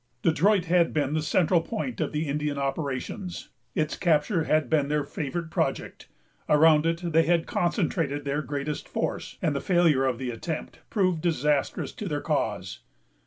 [0.23, 5.03] Detroit had been the central point of the Indian operations; its capture had been their
[5.03, 6.07] favorite project;
[6.49, 11.21] around it they had concentrated their greatest force, and the failure of the attempt proved
[11.21, 12.79] disastrous to their cause.